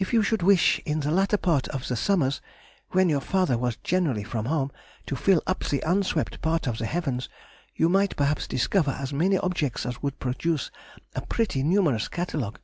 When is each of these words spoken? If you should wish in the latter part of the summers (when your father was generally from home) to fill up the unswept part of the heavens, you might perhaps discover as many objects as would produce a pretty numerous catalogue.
If 0.00 0.12
you 0.12 0.24
should 0.24 0.42
wish 0.42 0.80
in 0.84 0.98
the 0.98 1.12
latter 1.12 1.36
part 1.36 1.68
of 1.68 1.86
the 1.86 1.94
summers 1.94 2.40
(when 2.90 3.08
your 3.08 3.20
father 3.20 3.56
was 3.56 3.76
generally 3.84 4.24
from 4.24 4.46
home) 4.46 4.72
to 5.06 5.14
fill 5.14 5.44
up 5.46 5.62
the 5.66 5.80
unswept 5.86 6.42
part 6.42 6.66
of 6.66 6.78
the 6.78 6.86
heavens, 6.86 7.28
you 7.76 7.88
might 7.88 8.16
perhaps 8.16 8.48
discover 8.48 8.90
as 8.90 9.12
many 9.12 9.38
objects 9.38 9.86
as 9.86 10.02
would 10.02 10.18
produce 10.18 10.72
a 11.14 11.20
pretty 11.20 11.62
numerous 11.62 12.08
catalogue. 12.08 12.58